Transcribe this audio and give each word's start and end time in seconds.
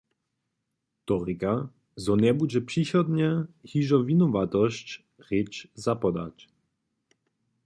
To 1.05 1.15
rěka, 1.27 1.53
zo 2.03 2.13
njebudźe 2.21 2.61
přichodnje 2.69 3.29
hižo 3.69 3.99
winowatosć, 4.07 4.87
rěč 5.27 5.53
zapodać. 5.85 6.37